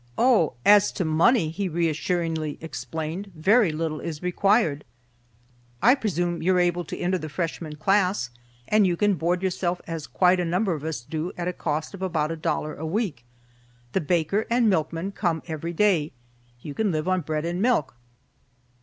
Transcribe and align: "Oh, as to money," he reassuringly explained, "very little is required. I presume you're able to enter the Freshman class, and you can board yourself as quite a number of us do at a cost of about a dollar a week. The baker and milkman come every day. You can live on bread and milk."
"Oh, 0.17 0.53
as 0.65 0.91
to 0.93 1.05
money," 1.05 1.51
he 1.51 1.69
reassuringly 1.69 2.57
explained, 2.59 3.31
"very 3.35 3.71
little 3.71 3.99
is 3.99 4.23
required. 4.23 4.83
I 5.79 5.93
presume 5.93 6.41
you're 6.41 6.59
able 6.59 6.83
to 6.85 6.97
enter 6.97 7.19
the 7.19 7.29
Freshman 7.29 7.75
class, 7.75 8.31
and 8.67 8.87
you 8.87 8.97
can 8.97 9.13
board 9.13 9.43
yourself 9.43 9.79
as 9.85 10.07
quite 10.07 10.39
a 10.39 10.43
number 10.43 10.73
of 10.73 10.83
us 10.83 11.01
do 11.01 11.31
at 11.37 11.47
a 11.47 11.53
cost 11.53 11.93
of 11.93 12.01
about 12.01 12.31
a 12.31 12.35
dollar 12.35 12.73
a 12.75 12.83
week. 12.83 13.23
The 13.91 14.01
baker 14.01 14.47
and 14.49 14.67
milkman 14.71 15.11
come 15.11 15.43
every 15.47 15.71
day. 15.71 16.13
You 16.61 16.73
can 16.73 16.91
live 16.91 17.07
on 17.07 17.21
bread 17.21 17.45
and 17.45 17.61
milk." 17.61 17.93